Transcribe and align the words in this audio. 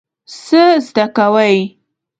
څه 0.41 0.63
زده 0.87 1.05
کوئ؟ 1.15 1.57